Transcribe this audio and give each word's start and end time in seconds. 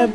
Le 0.00 0.06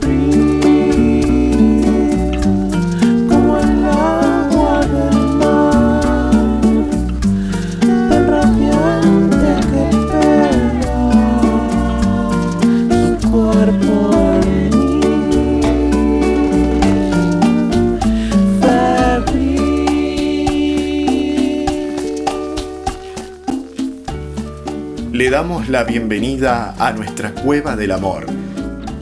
damos 25.30 25.70
la 25.70 25.84
bienvenida 25.84 26.74
a 26.80 26.92
nuestra 26.92 27.36
cueva 27.36 27.76
del 27.76 27.92
amor. 27.92 28.26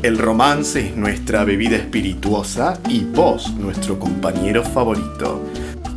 El 0.04 0.18
romance 0.18 0.90
es 0.90 0.98
nuestra 0.98 1.46
bebida 1.46 1.78
espirituosa 1.78 2.78
y 2.90 3.06
vos 3.06 3.54
nuestro 3.54 3.98
compañero 3.98 4.62
favorito. 4.62 5.42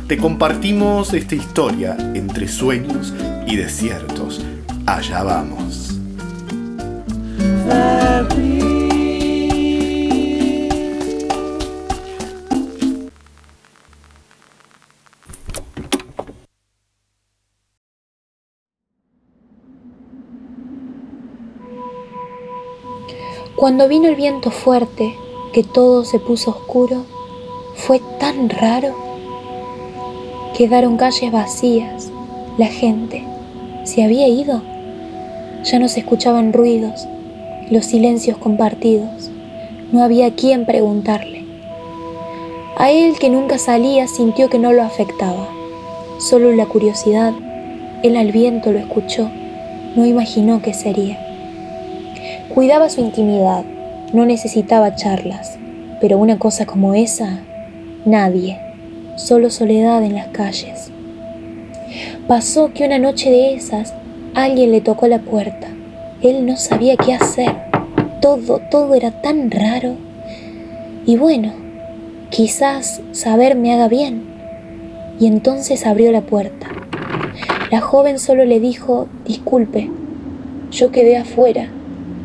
Te 0.07 0.17
compartimos 0.17 1.13
esta 1.13 1.35
historia 1.35 1.97
entre 2.13 2.47
sueños 2.47 3.13
y 3.45 3.57
desiertos. 3.57 4.41
Allá 4.85 5.23
vamos. 5.23 5.99
Cuando 23.57 23.87
vino 23.87 24.07
el 24.07 24.13
viento 24.13 24.51
fuerte, 24.51 25.15
que 25.51 25.63
todo 25.63 26.05
se 26.05 26.19
puso 26.19 26.51
oscuro, 26.51 27.05
fue 27.73 27.99
tan 28.19 28.49
raro. 28.49 28.93
Quedaron 30.55 30.95
calles 30.97 31.31
vacías, 31.31 32.11
la 32.59 32.67
gente 32.67 33.23
se 33.83 34.03
había 34.03 34.27
ido. 34.27 34.61
Ya 35.63 35.79
no 35.79 35.87
se 35.87 36.01
escuchaban 36.01 36.53
ruidos, 36.53 37.07
los 37.71 37.85
silencios 37.85 38.37
compartidos. 38.37 39.31
No 39.91 40.03
había 40.03 40.35
quien 40.35 40.67
preguntarle. 40.67 41.43
A 42.77 42.91
él 42.91 43.17
que 43.17 43.31
nunca 43.31 43.57
salía 43.57 44.07
sintió 44.07 44.51
que 44.51 44.59
no 44.59 44.71
lo 44.71 44.83
afectaba. 44.83 45.49
Solo 46.19 46.51
la 46.51 46.67
curiosidad, 46.67 47.33
él 48.03 48.17
al 48.17 48.31
viento 48.31 48.71
lo 48.71 48.77
escuchó, 48.77 49.31
no 49.95 50.05
imaginó 50.05 50.61
qué 50.61 50.75
sería. 50.75 51.26
Cuidaba 52.53 52.89
su 52.89 53.01
intimidad, 53.01 53.65
no 54.13 54.25
necesitaba 54.25 54.95
charlas, 54.95 55.59
pero 55.99 56.17
una 56.17 56.39
cosa 56.39 56.65
como 56.65 56.93
esa, 56.93 57.41
nadie, 58.05 58.57
solo 59.17 59.49
soledad 59.49 60.01
en 60.03 60.15
las 60.15 60.27
calles. 60.27 60.89
Pasó 62.25 62.71
que 62.73 62.85
una 62.85 62.99
noche 62.99 63.29
de 63.29 63.53
esas 63.53 63.93
alguien 64.33 64.71
le 64.71 64.79
tocó 64.79 65.07
la 65.07 65.19
puerta. 65.19 65.67
Él 66.21 66.45
no 66.45 66.55
sabía 66.55 66.95
qué 66.95 67.13
hacer. 67.13 67.53
Todo, 68.21 68.61
todo 68.71 68.95
era 68.95 69.11
tan 69.21 69.51
raro. 69.51 69.95
Y 71.05 71.17
bueno, 71.17 71.51
quizás 72.29 73.01
saber 73.11 73.55
me 73.55 73.73
haga 73.73 73.89
bien. 73.89 74.23
Y 75.19 75.27
entonces 75.27 75.85
abrió 75.85 76.13
la 76.13 76.21
puerta. 76.21 76.67
La 77.71 77.81
joven 77.81 78.19
solo 78.19 78.45
le 78.45 78.61
dijo, 78.61 79.09
disculpe, 79.25 79.91
yo 80.71 80.91
quedé 80.91 81.17
afuera 81.17 81.71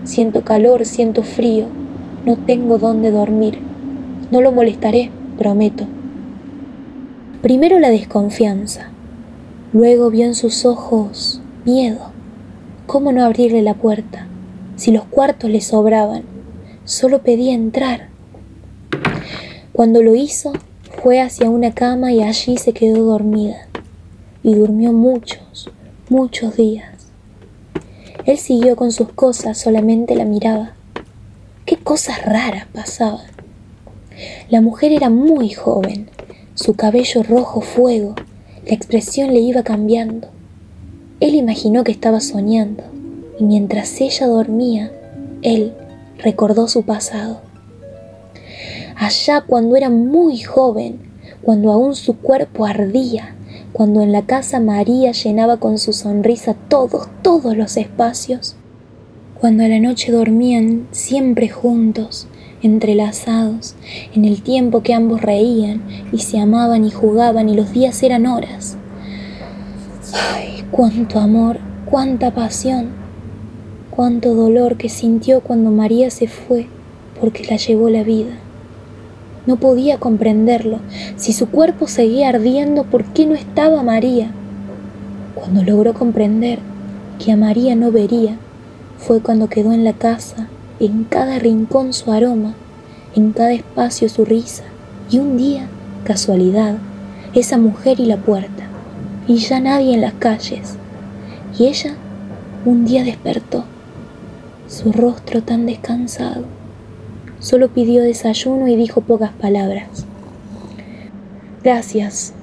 Siento 0.05 0.43
calor, 0.43 0.85
siento 0.85 1.23
frío, 1.23 1.67
no 2.27 2.37
tengo 2.37 2.79
dónde 2.79 3.11
dormir. 3.11 3.59
No 4.31 4.41
lo 4.41 4.51
molestaré, 4.53 5.11
prometo. 5.39 5.85
Primero 7.43 7.79
la 7.79 7.91
desconfianza, 7.91 8.91
luego 9.73 10.11
vio 10.11 10.27
en 10.27 10.35
sus 10.35 10.65
ojos 10.65 11.41
miedo. 11.65 12.11
¿Cómo 12.87 13.13
no 13.13 13.25
abrirle 13.25 13.63
la 13.63 13.75
puerta? 13.75 14.27
Si 14.77 14.91
los 14.91 15.05
cuartos 15.05 15.51
le 15.51 15.61
sobraban, 15.61 16.23
solo 16.85 17.23
pedía 17.23 17.55
entrar. 17.55 18.09
Cuando 19.73 20.03
lo 20.03 20.15
hizo, 20.15 20.53
fue 21.03 21.21
hacia 21.21 21.49
una 21.49 21.73
cama 21.73 22.13
y 22.13 22.23
allí 22.23 22.57
se 22.57 22.73
quedó 22.73 23.05
dormida. 23.05 23.69
Y 24.43 24.55
durmió 24.55 24.93
muchos, 24.93 25.71
muchos 26.09 26.57
días. 26.57 27.02
Él 28.33 28.39
siguió 28.39 28.77
con 28.77 28.93
sus 28.93 29.13
cosas, 29.13 29.59
solamente 29.59 30.17
la 30.17 30.25
miraba. 30.25 30.73
Qué 31.67 31.77
cosas 31.77 32.25
raras 32.25 32.65
pasaban. 32.73 33.27
La 34.49 34.63
mujer 34.63 34.91
era 34.91 35.11
muy 35.11 35.51
joven, 35.51 36.09
su 36.55 36.73
cabello 36.73 37.23
rojo 37.25 37.61
fuego, 37.61 38.15
la 38.67 38.73
expresión 38.73 39.35
le 39.35 39.41
iba 39.41 39.63
cambiando. 39.63 40.29
Él 41.21 41.35
imaginó 41.35 41.85
que 41.85 41.93
estaba 41.93 42.21
soñando, 42.21 42.83
y 43.39 43.45
mientras 43.45 44.01
ella 44.01 44.27
dormía, 44.27 44.91
él 45.43 45.75
recordó 46.17 46.69
su 46.69 46.85
pasado. 46.85 47.43
Allá 48.97 49.43
cuando 49.43 49.77
era 49.77 49.91
muy 49.91 50.39
joven, 50.39 51.01
cuando 51.43 51.71
aún 51.71 51.95
su 51.95 52.17
cuerpo 52.17 52.65
ardía, 52.65 53.37
cuando 53.73 54.03
en 54.03 54.13
la 54.13 54.27
casa 54.27 54.61
María 54.61 55.13
llenaba 55.13 55.57
con 55.57 55.79
su 55.79 55.93
sonrisa 55.93 56.55
todos, 56.55 57.09
todos 57.23 57.57
los 57.57 57.77
espacios, 57.77 58.57
cuando 59.41 59.65
a 59.65 59.69
la 59.69 59.81
noche 59.81 60.13
dormían 60.13 60.87
siempre 60.91 61.49
juntos, 61.49 62.29
entrelazados, 62.63 63.75
en 64.15 64.25
el 64.25 64.43
tiempo 64.43 64.83
que 64.83 64.95
ambos 64.95 65.23
reían 65.23 65.83
y 66.13 66.19
se 66.19 66.39
amaban 66.39 66.85
y 66.85 66.91
jugaban 66.91 67.49
y 67.49 67.57
los 67.57 67.73
días 67.73 68.03
eran 68.03 68.27
horas. 68.27 68.77
Ay, 70.35 70.65
cuánto 70.71 71.19
amor, 71.19 71.59
cuánta 71.87 72.33
pasión, 72.33 72.91
cuánto 73.91 74.35
dolor 74.35 74.77
que 74.77 74.89
sintió 74.89 75.41
cuando 75.41 75.71
María 75.71 76.11
se 76.11 76.29
fue 76.29 76.67
porque 77.21 77.45
la 77.45 77.57
llevó 77.57 77.89
la 77.89 78.03
vida. 78.03 78.39
No 79.45 79.57
podía 79.57 79.99
comprenderlo. 79.99 80.79
Si 81.17 81.33
su 81.33 81.49
cuerpo 81.49 81.89
seguía 81.89 82.29
ardiendo, 82.29 82.85
¿por 82.85 83.05
qué 83.07 83.27
no 83.27 83.35
estaba 83.35 83.83
María? 83.83 84.31
Cuando 85.35 85.65
logró 85.65 85.95
comprender 85.95 86.61
que 87.19 87.33
a 87.33 87.37
María 87.37 87.75
no 87.75 87.91
vería, 87.91 88.37
fue 88.99 89.21
cuando 89.21 89.49
quedó 89.49 89.73
en 89.73 89.83
la 89.83 89.95
casa, 89.95 90.47
en 90.79 91.05
cada 91.05 91.41
rincón 91.41 91.93
su 91.93 92.13
aroma, 92.13 92.55
en 93.17 93.33
cada 93.33 93.53
espacio 93.53 94.09
su 94.09 94.25
risa, 94.25 94.63
y 95.11 95.19
un 95.19 95.37
día, 95.37 95.67
casualidad, 96.05 96.77
esa 97.35 97.59
mujer 97.59 97.99
y 97.99 98.07
la 98.07 98.19
puerta, 98.19 98.65
y 99.27 99.37
ya 99.39 99.59
nadie 99.59 99.95
en 99.95 100.03
las 100.03 100.15
calles. 100.15 100.77
Y 101.59 101.67
ella 101.67 101.95
un 102.65 102.85
día 102.85 103.03
despertó, 103.03 103.65
su 104.69 104.93
rostro 104.93 105.43
tan 105.43 105.67
descansado 105.67 106.45
Solo 107.43 107.71
pidió 107.71 108.03
desayuno 108.03 108.69
y 108.69 108.77
dijo 108.77 109.01
pocas 109.01 109.33
palabras. 109.33 110.07
Gracias, 111.65 112.35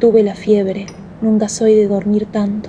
tuve 0.00 0.24
la 0.24 0.34
fiebre, 0.34 0.86
nunca 1.22 1.48
soy 1.48 1.76
de 1.76 1.86
dormir 1.86 2.26
tanto. 2.26 2.68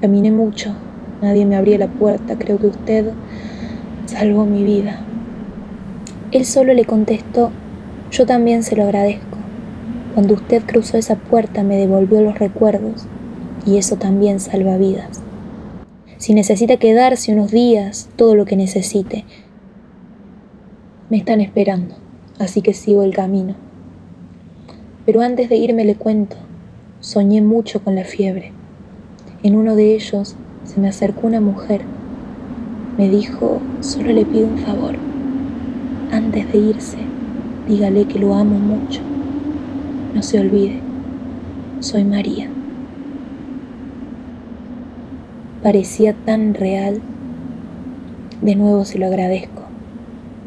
Caminé 0.00 0.30
mucho, 0.30 0.74
nadie 1.20 1.44
me 1.44 1.56
abría 1.56 1.76
la 1.76 1.88
puerta, 1.88 2.38
creo 2.38 2.56
que 2.56 2.68
usted 2.68 3.10
salvó 4.06 4.46
mi 4.46 4.64
vida. 4.64 5.00
Él 6.32 6.46
solo 6.46 6.72
le 6.72 6.86
contestó, 6.86 7.50
yo 8.10 8.24
también 8.24 8.62
se 8.62 8.74
lo 8.74 8.84
agradezco. 8.84 9.36
Cuando 10.14 10.32
usted 10.32 10.62
cruzó 10.64 10.96
esa 10.96 11.16
puerta 11.16 11.62
me 11.62 11.76
devolvió 11.76 12.22
los 12.22 12.38
recuerdos 12.38 13.04
y 13.66 13.76
eso 13.76 13.96
también 13.96 14.40
salva 14.40 14.78
vidas. 14.78 15.20
Si 16.16 16.32
necesita 16.32 16.78
quedarse 16.78 17.34
unos 17.34 17.50
días, 17.50 18.08
todo 18.16 18.34
lo 18.34 18.46
que 18.46 18.56
necesite, 18.56 19.26
me 21.10 21.16
están 21.16 21.40
esperando, 21.40 21.94
así 22.38 22.60
que 22.60 22.74
sigo 22.74 23.02
el 23.02 23.14
camino. 23.14 23.54
Pero 25.06 25.22
antes 25.22 25.48
de 25.48 25.56
irme 25.56 25.84
le 25.86 25.94
cuento, 25.94 26.36
soñé 27.00 27.40
mucho 27.40 27.82
con 27.82 27.94
la 27.94 28.04
fiebre. 28.04 28.52
En 29.42 29.56
uno 29.56 29.74
de 29.74 29.94
ellos 29.94 30.36
se 30.64 30.80
me 30.80 30.88
acercó 30.88 31.26
una 31.26 31.40
mujer. 31.40 31.80
Me 32.98 33.08
dijo, 33.08 33.60
solo 33.80 34.12
le 34.12 34.26
pido 34.26 34.48
un 34.48 34.58
favor. 34.58 34.96
Antes 36.12 36.52
de 36.52 36.58
irse, 36.58 36.98
dígale 37.66 38.04
que 38.04 38.18
lo 38.18 38.34
amo 38.34 38.58
mucho. 38.58 39.00
No 40.14 40.22
se 40.22 40.40
olvide, 40.40 40.80
soy 41.80 42.04
María. 42.04 42.50
Parecía 45.62 46.12
tan 46.12 46.54
real. 46.54 47.00
De 48.42 48.54
nuevo 48.56 48.84
se 48.84 48.98
lo 48.98 49.06
agradezco. 49.06 49.57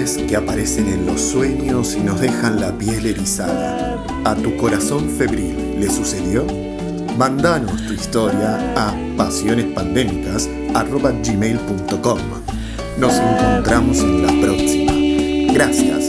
que 0.00 0.34
aparecen 0.34 0.88
en 0.88 1.04
los 1.04 1.20
sueños 1.20 1.94
y 1.94 2.00
nos 2.00 2.18
dejan 2.20 2.58
la 2.58 2.72
piel 2.72 3.04
erizada. 3.04 4.02
¿A 4.24 4.34
tu 4.34 4.56
corazón 4.56 5.10
febril 5.10 5.76
le 5.78 5.90
sucedió? 5.90 6.46
Mandanos 7.18 7.84
tu 7.86 7.92
historia 7.92 8.72
a 8.76 8.94
pasionespandémicas.gmail.com 9.18 12.18
Nos 12.98 13.12
encontramos 13.12 13.98
en 13.98 14.22
la 14.22 14.32
próxima. 14.40 14.92
Gracias. 15.52 15.99